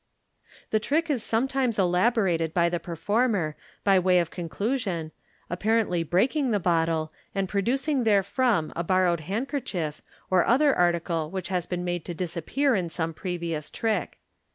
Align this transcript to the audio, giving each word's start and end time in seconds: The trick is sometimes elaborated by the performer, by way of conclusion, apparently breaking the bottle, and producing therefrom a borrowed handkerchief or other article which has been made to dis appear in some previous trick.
The 0.71 0.79
trick 0.79 1.11
is 1.11 1.21
sometimes 1.21 1.77
elaborated 1.77 2.55
by 2.55 2.69
the 2.69 2.79
performer, 2.79 3.55
by 3.83 3.99
way 3.99 4.17
of 4.17 4.31
conclusion, 4.31 5.11
apparently 5.47 6.01
breaking 6.01 6.49
the 6.49 6.59
bottle, 6.59 7.13
and 7.35 7.47
producing 7.47 8.03
therefrom 8.03 8.73
a 8.75 8.83
borrowed 8.83 9.19
handkerchief 9.19 10.01
or 10.31 10.43
other 10.43 10.73
article 10.75 11.29
which 11.29 11.49
has 11.49 11.67
been 11.67 11.83
made 11.85 12.03
to 12.05 12.15
dis 12.15 12.35
appear 12.35 12.73
in 12.73 12.89
some 12.89 13.13
previous 13.13 13.69
trick. 13.69 14.17